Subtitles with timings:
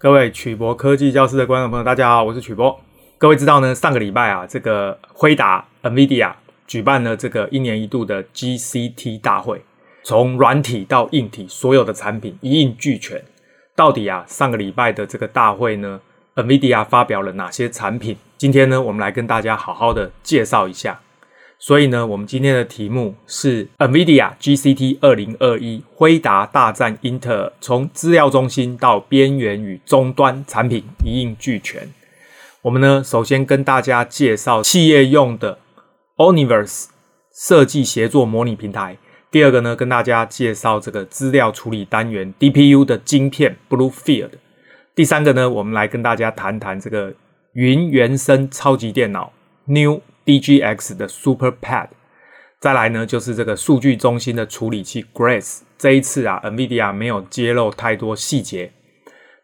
[0.00, 2.80] 各位曲博科技教室的观众朋友，大家好，我是曲博。
[3.18, 6.32] 各位知道呢，上个礼拜啊，这个辉达 NVIDIA
[6.68, 9.60] 举办了这个一年一度的 GCT 大会，
[10.04, 13.20] 从软体到硬体，所有的产品一应俱全。
[13.74, 16.00] 到底啊，上个礼拜的这个大会呢
[16.36, 18.16] ，NVIDIA 发表了哪些产品？
[18.36, 21.00] 今天呢，我们来跟大家好好的介绍一下。
[21.60, 31.92] 所以呢，我们今天的题目是 NVIDIA GCT 二零二一，辉达大战英特尔，从资料中心到边缘与终端产品一应俱全。
[32.62, 35.58] 我们呢，首先跟大家介绍企业用的
[36.16, 36.86] Omniverse
[37.34, 38.96] 设计协作模拟平台。
[39.30, 44.30] 第二个呢，跟大家介绍这个资料处理单元 DPU 的晶片 BlueField。
[44.94, 47.12] 第三个呢，我们来跟大家谈谈这个
[47.54, 49.32] 云原生超级电脑
[49.64, 50.00] New。
[50.28, 51.88] DGX 的 SuperPAD，
[52.60, 55.60] 再来呢，就是这个数据中心的处理器 Grace。
[55.78, 58.70] 这一次啊，NVIDIA 没有揭露太多细节。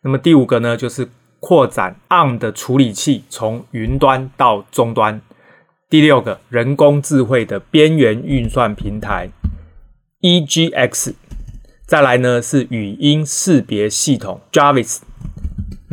[0.02, 1.08] 那么第五个呢，就是
[1.40, 5.22] 扩展 ARM 的处理器从云端到终端。
[5.88, 9.30] 第六个，人工智慧的边缘运算平台
[10.20, 11.14] EGX。
[11.86, 14.98] 再来呢，是语音识别系统 Jarvis。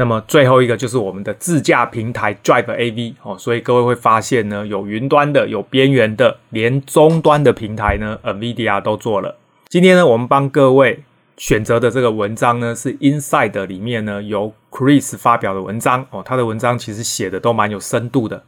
[0.02, 9.38] 那么最后一个就是我们的自驾平台 Drive AV 哦，所以各位会发现呢，有云端的，有边缘的，连终端的平台呢，NVIDIA 都做了。
[9.70, 11.04] 今天呢，我们帮各位
[11.38, 18.42] 选择的这个文章呢，是 Inside 里面呢由 Chris 发表的文章哦，他的文章其实写的都蛮有深度的。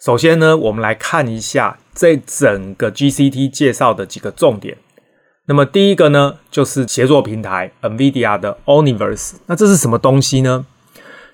[0.00, 4.76] 首先呢，我们来看一下这整个 GCT 介绍的几个重点。
[5.46, 10.66] 那么第一个呢，就是协作平台 NVIDIA 的 Omniverse，那这是什么东西呢？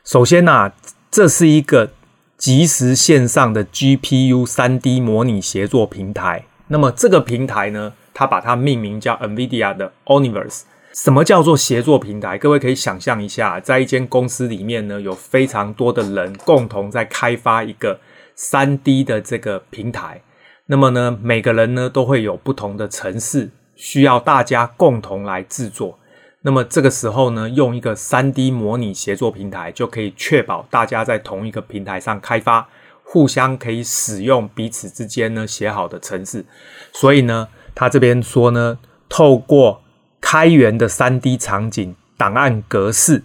[0.04, 0.70] 首先呐、
[1.10, 1.90] 这是一个
[2.36, 6.44] 即时线上的 GPU 3D 模拟协作平台。
[6.68, 10.64] 那么这个平台呢，它把它命名叫 NVIDIA 的 Omniverse。
[10.92, 12.36] 什么叫做协作平台？
[12.36, 17.98] 各位可以想象一下，在一间公司里面呢，有非常多的人共同在开发一个
[18.36, 20.20] 3D 的这个平台。
[20.66, 25.98] 那么呢，每个人呢都会有不同的城市，需要大家共同来制作。
[26.46, 32.68] 那么这个时候呢，用一个 3D 模拟协作平台，就可以确保大家在同一个平台上开发，
[33.02, 36.44] 互相可以使用彼此之间呢写好的程式。
[36.92, 38.78] 所以呢，他这边说呢，
[39.08, 39.80] 透过
[40.20, 43.22] 开源的 3D 场景档案格式，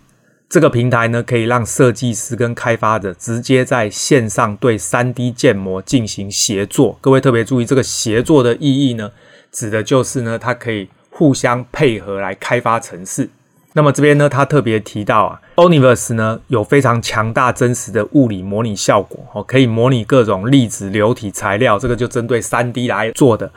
[0.48, 6.98] 这个平台呢，可以让设计师跟开发者直接在线上对 3D 建模进行协作。
[7.02, 9.12] 各位特别注意，这个协作的意义呢，
[9.52, 10.88] 指的就是呢，它可以。
[11.20, 13.30] 互相配合来开发城市。
[13.74, 23.52] 那么这边呢，他特别提到啊，Omniverse 呢有非常强大真实的物理模拟效果哦，可以模拟各种粒子、流体材料，这个就针对 3D 来做的。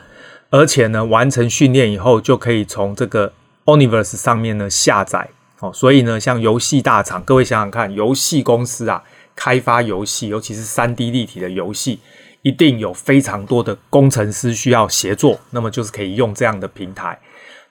[0.49, 3.31] 而且呢，完成训练以后就可以从这个
[3.63, 5.71] Omniverse 上面呢下载哦。
[5.73, 9.01] 所以呢，像游戏大厂，各位想想看，游戏公司啊，
[9.37, 12.01] 开发游戏，尤其是 3D 立体的游戏，
[12.41, 17.17] 一定有非常多的工程师需要协作，那么就是可以用这样的平台。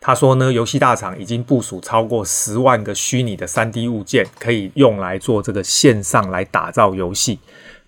[0.05, 7.39] 他说呢，游戏大厂已经部署超过十万个虚拟的 3D 物件，可以用来做这个线上来打造游戏。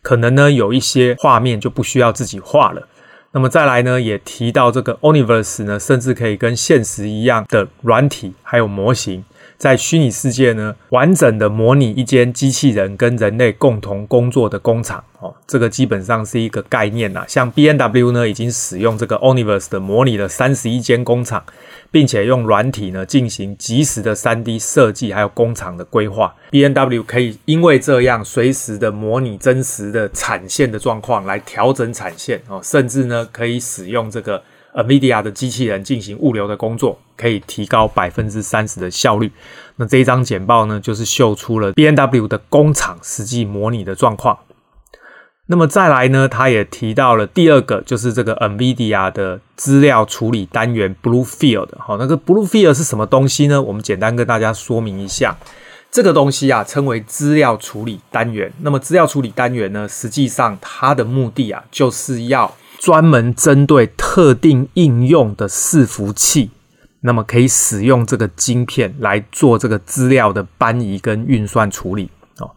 [0.00, 2.86] 可能呢，有一些画面就不需要自己画了。
[3.32, 9.24] 那么再来呢，也提到这个 Universe 呢，甚至可以跟现实一样的软体还有模型。
[9.56, 17.24] 在虚拟世界呢，完整的模拟一间机器人跟人类共同工作的工厂哦，这个基本上是一个概念呐。
[17.28, 21.42] 像 B N W 呢，已经使用这个 Oniverse 的模拟了三十一间工厂，
[21.90, 26.34] 并且用软体呢进行即时的 3D 设计，还有工厂的规划。
[26.50, 34.42] B N W 可以因为这样随时的模拟真实的产线的状况来调整产线哦，甚至呢可以使用这个。
[34.74, 39.30] NVIDIA 的机器人进行物流的工作，可以提高百分之三十的效率。
[39.76, 44.38] 那这一张简报呢，就是秀出了 BMW 的工厂实际模拟的状况。
[45.46, 51.68] 那么再来呢，他也提到了第二个，就是这个 NVIDIA 的资料处理单元 BlueField。
[51.78, 53.60] 好，那个 BlueField 是什么东西呢？
[53.60, 55.36] 我们简单跟大家说明一下。
[55.90, 58.50] 这个东西啊，称为资料处理单元。
[58.62, 62.52] 那么资料处理单元呢，实际上它的目的啊，就是要
[62.84, 66.50] 专门针对特定应用的伺服器，
[67.00, 72.10] 那么可以使用这个晶片来做这个资料的搬移跟运算处理
[72.40, 72.50] 哦。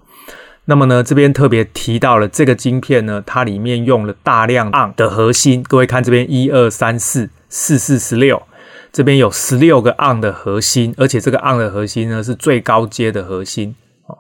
[0.65, 5.63] 那么呢，这边特别提到了这个晶片呢，它里面用了大量 ARM 的核心。
[5.63, 8.44] 各位看这边，一二三四四四十六，
[8.91, 13.74] 这边有十六个 on 的核心，而且这个 on 的核心呢是最高阶的核心
[14.07, 14.18] 哦。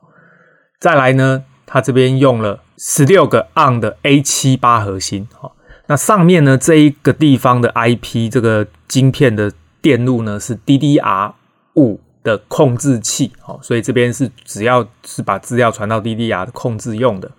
[0.79, 5.51] 再来呢，它这边用了十六个 on 的 A 七八核心哦。
[5.87, 9.51] 那上面呢，这一个地方的 IP 这个晶片的
[9.81, 17.31] 电路呢是 DDR5 的控制器，哦，所以这边是只要是把资料传到 DDR 的控制用的。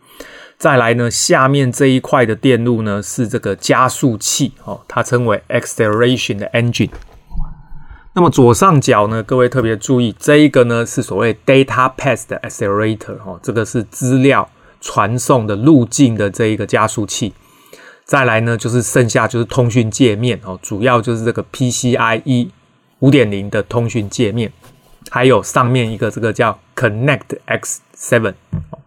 [0.56, 6.90] 再来呢，下面这一块的电路呢是这个加速器，哦，它称为 acceleration 的 engine。
[8.14, 14.48] 那么左上角呢，各位特别注意，这一个呢是所谓 data path 的 accelerator，哦，这个是资料
[14.80, 17.34] 传送的路径的这一个加速器。
[18.08, 22.48] 再来呢，就是剩下就是通讯界面，哦，主要就是这个 PCIe
[23.00, 24.50] 五点零的通讯界面，
[25.10, 28.32] 还有上面一个这个叫 Connect X Seven。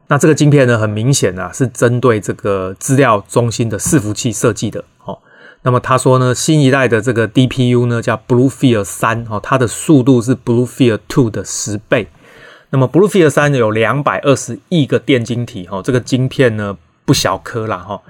[0.08, 4.84] 那这个晶片呢，很明显啊，是针对这个资料中心的伺服器设计的。
[5.06, 5.20] 哦，
[5.62, 12.08] 那么他说呢，新一代的这个 DPU 呢，叫 BlueField 三，哦，它的速度是 BlueField Two 的十倍。
[12.72, 16.76] 那么 BlueField 三有两百二十亿个电晶体，哦，这个晶片呢
[17.06, 18.02] 不小颗啦，哈，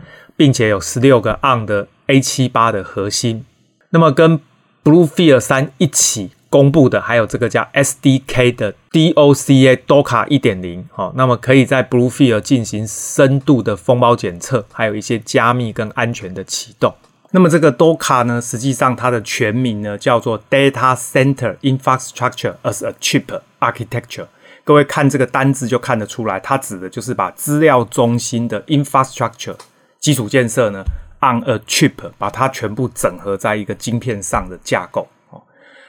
[0.42, 3.46] 并且有十六个 ARM 的 A 七八的核心。
[3.92, 4.40] 那么跟
[4.84, 6.32] BlueField 三一起。
[6.50, 16.94] 公布的还有这个叫 SDK 的 DOCA DOCA 一点零，好，那么可以在 BlueField 进行深度的封包检测，还有一些加密跟安全的启动。
[17.30, 24.28] 那么这个 Docker 呢，实际上它的全名呢叫做 Data Center Infrastructure as a Chip Architecture。
[24.66, 29.56] 各位看这个单字就看得出来，它指的就是把资料中心的 infrastructure
[30.02, 30.84] 基础建设呢
[31.22, 35.08] on a chip，把它全部整合在一个晶片上的架构。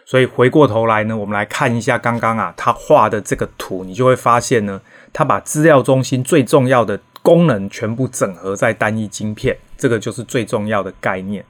[0.04, 4.80] 所以回过头来呢，我们来看一下刚刚啊，他画的这个图，你就会发现呢，
[5.12, 11.42] 他把资料中心最重要的功能全部整合在单一晶片，这个就是最重要的概念。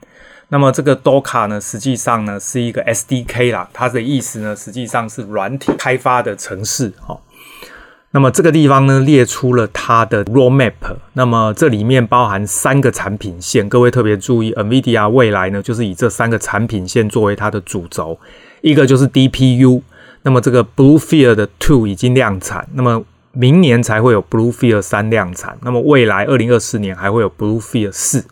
[0.49, 6.93] 那么这个 Docker 呢，实际上呢是一个 SDK 啦，它的意思呢，实际上是软体开发的程式。
[7.01, 7.19] 哈，
[8.15, 10.73] 那么这个地方呢列出了它的 roadmap，
[11.13, 18.19] 那么这里面包含三个产品线，各位特别注意，NVIDIA 未来呢就是以这三个产品线作为它的主轴。
[18.61, 19.81] 一个就是 DPU，
[20.21, 28.23] 那么这个 BlueField Two 已经量产，那么明年才会有 BlueField 三量产，那么未来二零二四年还会有 BlueField 四。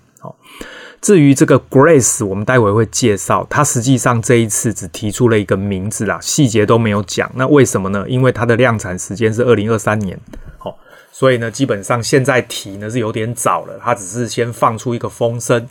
[1.02, 7.30] 至于这个 Grace，我们待会会介绍，它实际上这一次只提出了一个名字啦，细节都没有讲。
[7.36, 8.06] 那为什么呢？
[8.08, 10.16] 因为它的量产时间是二零二三年，
[10.60, 10.78] 好，
[11.12, 15.68] 所以呢，基本上现在提呢是有点早了，它只是先放出一个风声，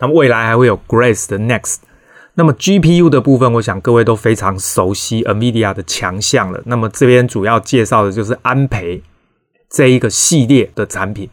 [0.00, 1.76] 那么未来还会有 Grace 的 Next。
[2.34, 6.60] 那么 GPU 的部分，我想各位都非常熟悉 NVIDIA 的强项了。
[6.66, 9.02] 那么这边主要介绍的就是安培
[9.70, 11.30] 这一个系列的产品。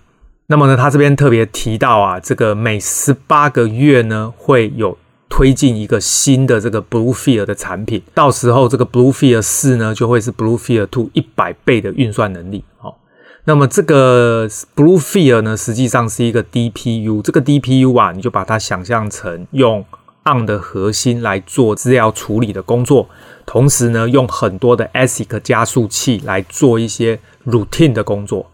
[0.51, 4.97] 那么呢，他这边特别提到啊，这个每十八个月呢会有
[5.29, 12.65] 推进一个新的这个 BlueField 的产品，到时候这个 BlueField 四呢就会是 BlueField Two 一百倍的运算能力。
[12.79, 12.97] 好，
[13.45, 14.45] 那么这个
[14.75, 19.85] BlueField 呢实际上是一个 DPU，这个 DPU 啊，你就把它想象成用
[20.25, 23.07] ARM 的核心来做资料处理的工作，
[23.45, 28.51] 同时呢，用很多的 ASIC 加速器来做一些 routine 的工作。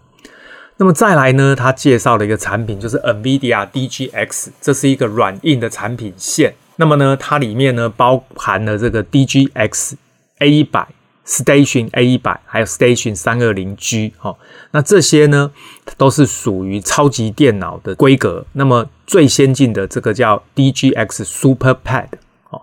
[0.77, 6.53] 那么再来呢，他介绍了一个产品，就是 NVIDIA DGX，这是一个软硬的产品线。
[6.77, 9.94] 那么呢，它里面呢包含了这个 DGX
[10.39, 10.85] A100。
[11.29, 14.33] Station A 一百，还有 Station 三二零 G，哈，
[14.71, 15.51] 那这些呢
[15.97, 18.45] 都是属于超级电脑的规格。
[18.53, 22.07] 那么最先进的这个叫 DGX SuperPad，
[22.50, 22.62] 哦，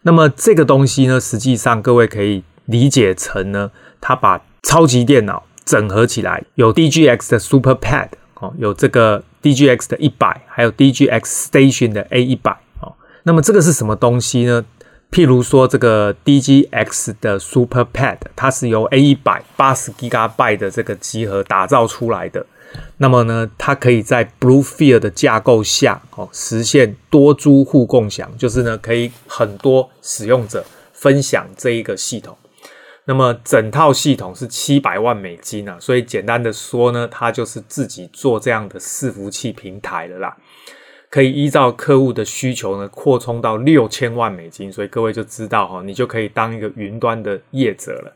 [0.00, 3.70] 那么这个东西呢，实际上各位可以理解成呢，
[4.00, 8.08] 它把超级电脑整合起来，有 DGX 的 SuperPad，
[8.40, 12.94] 哦，有这个 DGX 的一百，还有 DGX Station 的 A 一百，哦，
[13.24, 14.64] 那么这个是什么东西呢？
[15.10, 22.46] 譬如说，这个 DGX 的 SuperPad，它是由 A 一百八十 Gigabyte 的这个集合打造出来的。
[22.96, 32.36] 那么呢，它可以在 BlueField 的架构下，哦，实现多租户共享，就是呢，可以很多使用者分享这一个系统。
[33.08, 40.36] 那么整套系统是七百万美金啊，所以简单的说呢，它就是自己做这样的伺服器平台了啦。
[41.08, 48.12] 可以依照客户的需求呢，扩充到六千万美金，所以各位就知道哈，你就可以当一个云端的业者了。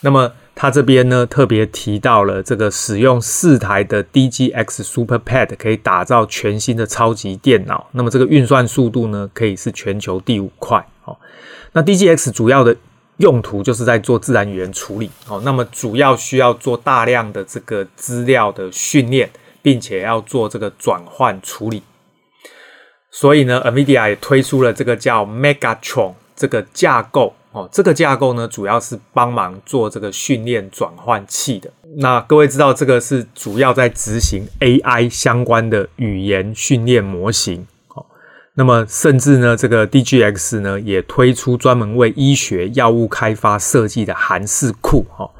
[0.00, 7.86] 那么他这边呢，特别提到了这个使用四台的 DGX SuperPad 可以打造全新的超级电脑。
[7.92, 10.82] 那么这个运算速度呢，可以是全球第五快。
[11.04, 11.14] 哦，
[11.72, 12.74] 那 DGX 主要的
[13.18, 15.10] 用途就是在做自然语言处理。
[15.28, 21.82] 哦，那么主要需要做大量的这个资料的训练，并且要做这个转换处理。
[23.10, 31.70] 所以呢，NVIDIA 也推出了这个叫 Megatron 这个架构哦，这个架构呢，主要是帮忙做这个训练转换器的。
[31.98, 37.66] 那各位知道，这个是主要在执行 AI 相关的语言训练模型。
[38.54, 45.30] 那么甚至呢，这个 DGX 呢也推出专门为医学药物开发设计的函式库哈。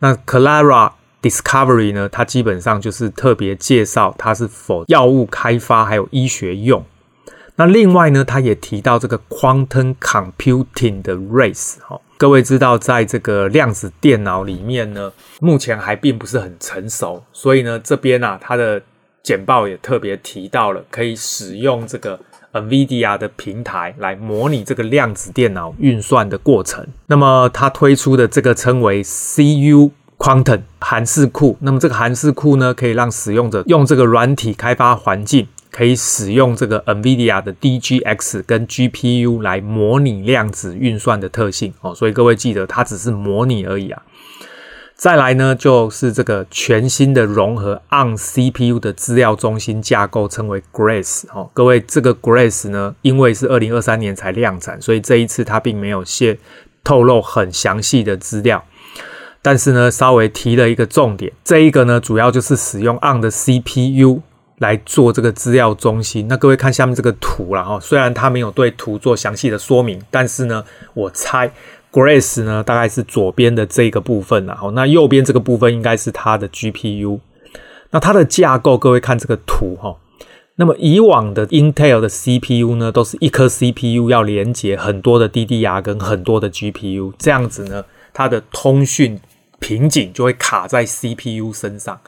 [0.00, 0.92] 那 Clara
[1.22, 6.84] Discovery 呢，它基本上就是特别介绍它是否药物开发还有医学用。
[7.56, 12.00] 那另外呢，它也提到这个 Quantum Computing 的 Race 哈。
[12.16, 18.82] 各位知道，在这个量子电脑里面呢，目前还并不是很成熟，所以呢，这边啊，它的
[19.22, 22.18] 简报也特别提到了可以使用这个
[22.52, 26.86] NVIDIA 的平台来模拟这个量子电脑运算的过程。
[27.06, 35.46] 那么，它推出的这个称为 CU Quantum 函式库，那么这个函式库呢，可以让使用者用这个软体开发环境。
[35.72, 44.02] 可以使用这个 NVIDIA 的 DGX 跟 GPU 来模拟量子运算的特性哦，所以各位记得它只是模拟而已啊。
[45.00, 51.48] 再来呢，就是这个全新的融合 on CPU 的资料中心架构，称为 Grace 哦。
[51.54, 56.38] 各位，这个 Grace 呢，因为是二零二三年才量产，所以这一次它并没有泄
[56.84, 58.62] 透露很详细的资料，
[59.40, 64.20] 但是呢，稍微提了一个重点，这一个呢，主要就是使用 on 的 CPU。
[64.58, 71.50] 来做这个资料中心，那各位看下面这个图了哈，虽然它没有对图做详细的说明，但是呢，我猜
[71.92, 77.20] Grace 呢大概是左边的这个部分了哈，那右边这个部分应该是它的 GPU，
[77.90, 79.96] 那它的架构，各位看这个图哈，
[80.56, 89.18] 那么以往的 Intel 的 CPU 呢，都是一颗 CPU 要连接很多的 DDR 跟很多的 GPU，这样子呢，它的通讯
[89.58, 92.00] 瓶颈就会卡在 CPU 身上。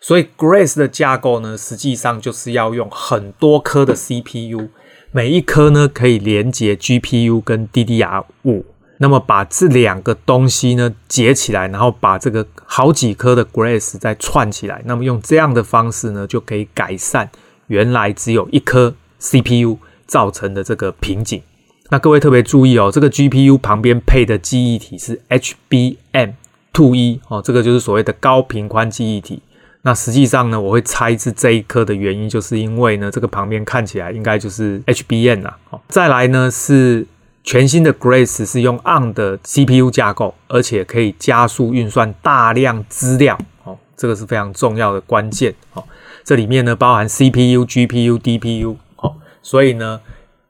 [0.00, 4.68] 所以，Grace 的架构呢，实际上就是要用很多颗的 CPU，
[5.10, 8.62] 每一颗呢可以连接 GPU 跟 DDR5，
[8.98, 17.30] 那么把这两个东西呢结起来，然后把这个好几颗的 Grace 再串起来，那么用这样的方式呢，就可以改善
[17.66, 21.42] 原来只有一颗 CPU 造成的这个瓶颈。
[21.90, 29.40] 那各位特别注意哦，这个 GPU 旁边配的记忆体是 HBM2E 哦，这个就是所谓的高频宽记忆体。
[29.82, 35.56] 那实际上呢，我会猜是这一颗的原因，就是因为呢，这个旁边看起来应该就是 HBM 啦。
[35.70, 37.06] 哦，再来呢是
[37.46, 43.38] 全新的 Grace 是用 ARM 的 CPU 架构，而且可以加速运算大量资料。
[43.62, 45.54] 哦，这个是非常重要的关键。
[45.72, 45.84] 哦，
[46.24, 48.74] 这里面呢包含 CPU、GPU、DPU。
[48.96, 50.00] 哦，所以呢，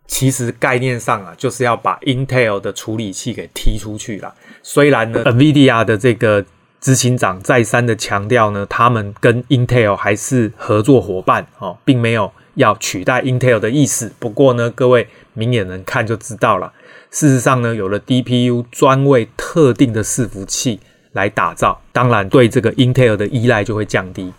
[0.07, 4.35] 其实概念上啊，就是要把 Intel 的处理器给踢出去了。
[4.63, 6.43] 虽然呢，NVIDIA 的这个
[6.81, 14.13] 执行长再三的强调呢，他们跟 Intel 还是合作伙伴哦，并没有要取代 Intel 的意思。
[14.19, 16.73] 不过呢，各位明眼人看就知道了。
[17.11, 20.81] 事实上呢，有了 DPU 专为特定的伺服器
[21.13, 24.33] 来打造，当然对这个 Intel 的依赖就会降低。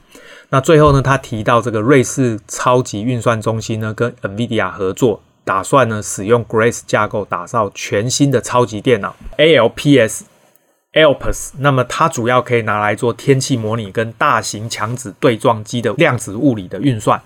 [0.49, 10.21] 那最后呢，他提到这个瑞士超级运算中心呢，跟 NVIDIA 合作，打算呢使用 Grace 架构打造全新的超级电脑 ALPS。
[10.93, 17.21] Alps，那么它主要可以拿来做天气模拟跟大型强子对撞机的量子物理的运算。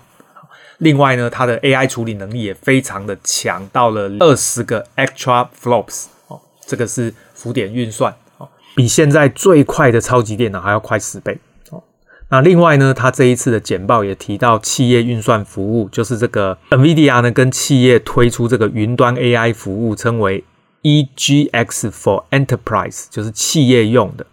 [0.78, 11.38] 另外呢，它的 AI 处理能力也非常的强，到了二十个 extra flops 哦，这个是浮点运算哦，比现在最快的超级电脑还要快十倍
[11.70, 11.82] 哦。
[12.28, 20.44] 那另外呢，它这一次的简报也提到企业运算服务，就是这个 NVIDIA 呢跟企业推出这个云端 AI 服务，称为。
[20.84, 24.26] EGX for Enterprise 就是企业用的，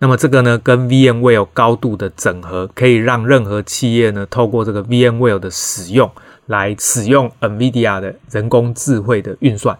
[0.00, 6.10] 那么这个呢跟 VMware 高度的整合，可以让任何企业呢透过这个 VMware 的使用
[6.46, 9.78] 来使用 NVIDIA 的人工智慧的运算。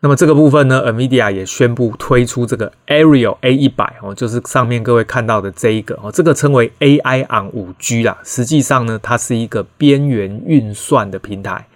[0.00, 8.18] 那么这个部分呢，NVIDIA 也宣布推出这个 Aerial A100 哦，就是上面各位看到的这一个哦，这个称为 AI on 5G 啦。
[8.24, 11.68] 实际上呢，它是一个边缘运算的平台，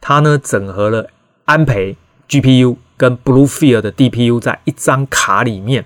[0.00, 1.08] 它呢整合了。
[1.44, 1.96] 安培
[2.28, 5.82] GPU 跟 Bluefield 的 DPU 在一张卡里面，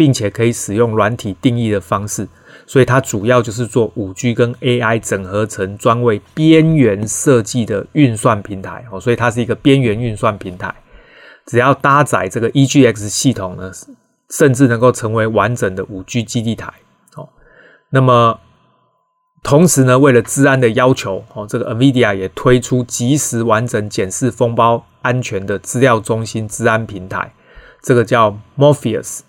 [0.00, 2.26] 并且可以使用软体定义的方式，
[2.66, 10.74] 所以它主要就是做 5G 跟 AI 整合成专为边缘设计的运算平台哦，所以它是一个边缘运算平台。
[11.44, 13.70] 只要搭载这个 EGX 系统呢，
[14.30, 16.72] 甚至能够成为完整的 5G 基地台
[17.16, 17.28] 哦。
[17.90, 18.40] 那么
[19.42, 27.34] 同时呢，为了治安的要求，哦，这个 NVIDIA 也推出即时完整检视封包安全的资料中心治安平台，
[27.82, 29.20] 这个叫 Morpheus。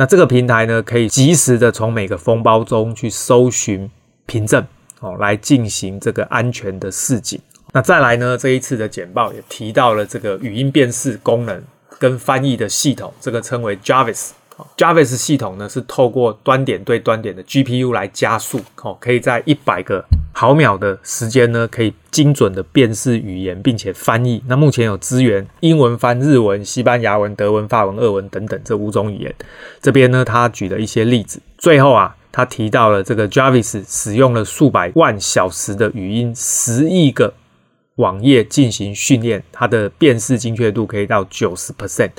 [0.00, 3.90] 那这个平台呢，可以及时的从每个封包中去搜寻
[4.24, 4.66] 凭证，
[5.00, 7.38] 哦，来进行这个安全的示警。
[7.72, 11.62] 那再来呢，这一次的简报也提到了这个语音辨识功能
[11.98, 14.30] 跟翻译的系统，这个称为 Jarvis。
[14.76, 24.42] Javis 系统呢，是透过端点对端点的 GPU 来加速，哦，可以在一百个毫秒的时间呢，可以精准的辨识语言，并且翻译。
[24.46, 29.34] 那目前有支援英文翻日文、西班牙文、德文、法文、俄文等等这五种语言。
[29.80, 31.40] 这边呢，他举了一些例子。
[31.58, 37.34] 最后啊，他提到了这个 Javis 使用了数百万小时的语音，十亿个
[37.96, 42.10] 网页进行训练，它的辨识精确度可以到九十 percent，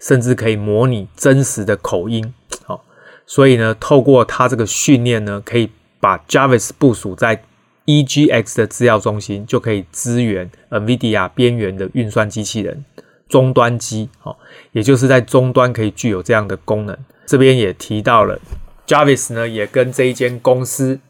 [0.00, 2.32] 甚至可以模拟真实的口音。
[2.64, 2.84] 好，
[3.26, 7.42] 所以呢，透过它这个训练呢，可以把 Jarvis 部署在
[7.86, 12.84] EGX 的资料中心就可以支援 NVIDIA 边缘的运算机器人
[13.28, 14.36] 终端机，哦，
[14.72, 16.96] 也就是在终端可以具有这样的功能。
[17.26, 18.38] 这边也提到了
[18.86, 21.00] Jarvis 呢，也跟这一间公司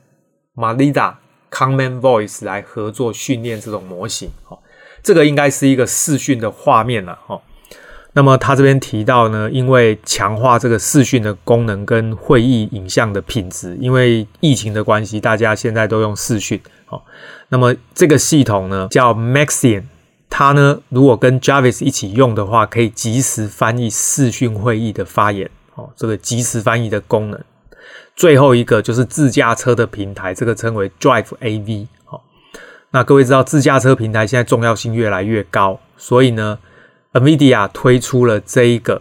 [0.54, 1.14] Malida
[1.50, 4.58] Common Voice 来合作训练这种模型，哦，
[5.02, 7.40] 这个应该是一个视讯的画面了，哦。
[8.14, 16.60] 那么他这边提到呢，因为强化这个视讯的功能跟会议影像的品质，因为疫情的关系，大家现在都用视讯。
[16.88, 17.00] 哦，
[17.50, 19.84] 那么这个系统呢叫 Maxion，
[20.28, 25.48] 它呢如果跟 Javis 一起用的话，可以即时翻译视讯会议的发言。
[25.74, 27.40] 哦，这个即时翻译的功能。
[28.16, 31.86] 最后一个就是自驾车的平台，这个称为 Drive AV。
[32.06, 32.20] 哦，
[32.90, 36.58] 那各位知道自驾车平台现在重要性越来越高，所以呢。
[37.12, 39.00] NVIDIA 推出了这一个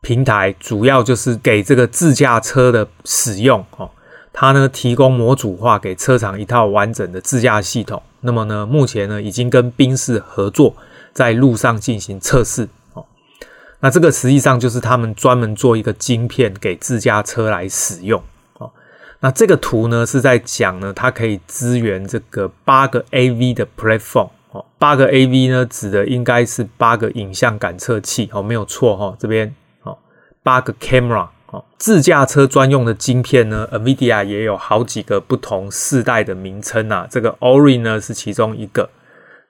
[0.00, 3.90] 平台，主要就是给这个自驾车的使用哦。
[4.32, 8.02] 它呢提供模组化给车厂一套完整的自驾系统。
[8.20, 10.76] 那么呢，目前呢已经跟宾士合作，
[11.12, 13.04] 在路上进行测试哦。
[13.80, 18.22] 那这个实际上就是他们专门做一个晶片给自驾车来使用
[18.58, 18.70] 哦。
[19.20, 24.28] 那这个图呢是在讲呢，它可以支援这个八个 AV 的 platform。
[24.78, 29.16] 八个 AV 呢，指的应该是八个影像感测器哦，没有错哈。
[29.18, 29.96] 这边哦，
[30.42, 37.06] 八个 camera 哦，自驾车专用的晶片呢，NVIDIA 也有好几个不同世代的名称啊。
[37.10, 38.90] 这个 Orin 呢是其中一个。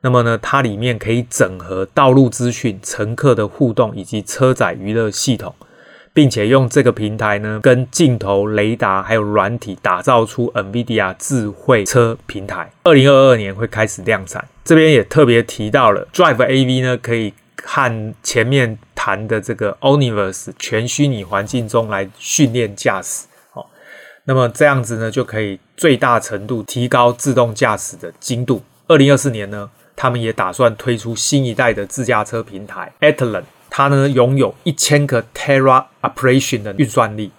[0.01, 5.55] 那么呢，它里面可以整合道路资讯、乘客的互动以及车载娱乐系统。
[6.13, 12.73] 并且用这个平台呢，跟镜头、雷达还有软体打造出 NVIDIA 智慧车平台。
[12.85, 14.43] 二零二二年会开始量产。
[14.67, 23.27] 这边也特别提到了 Drive AV 呢，可以和前面谈的这个 Omniverse 全虚拟环境中来训练驾驶。
[23.53, 23.65] 哦，
[24.25, 28.65] 那么这样子呢，就可以最大程度提高自动驾驶的精度。
[28.89, 33.45] 二零二四年呢，他们也打算推出新一代的自驾车平台 Atlan。
[33.71, 37.31] 它呢拥有一千个 Tera operation 的运算力，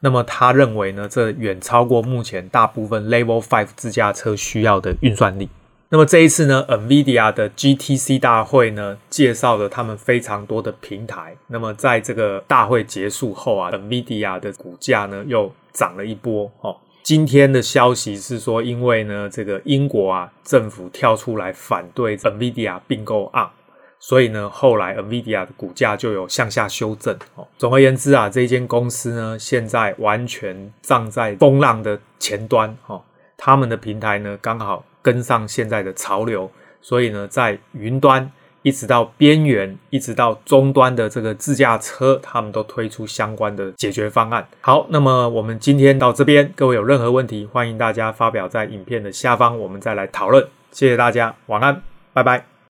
[0.00, 5.50] 那么他认为呢，这远超过目前大部分 Level Five 自驾车需要的运算力。
[5.88, 11.36] 那么这一次呢，NVIDIA 的 GTC 大会呢，介绍了他们非常多的平台。
[11.46, 16.50] 那么在这个大会结束后啊，NVIDIA 的股价呢又涨了一波。
[16.60, 23.48] 哦，今天的消息是说，因为呢这个英国啊政府跳出来反对 NVIDIA 并购案。
[23.98, 27.16] 所以呢，后来 NVIDIA 的股价就有向下修正。
[27.36, 32.76] 哦，总而言之啊，这间公司呢，现在完全站在风浪的前端。
[32.88, 33.02] 哦，
[33.36, 36.50] 他们的平台呢，刚好跟上现在的潮流。
[36.82, 38.28] 所以呢，在云端
[38.62, 44.44] 一直到边缘，一直到终端的这个自驾车，他们都推出相关的解决方案。
[44.60, 50.44] 好，那么我们今天到这边，各位有任何问题，欢迎大家发表在影片的下方，我们再来讨论。
[50.72, 51.80] 谢谢大家，晚安，
[52.12, 52.55] 拜拜。